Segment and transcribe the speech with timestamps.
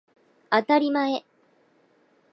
[0.49, 1.23] あたりまえ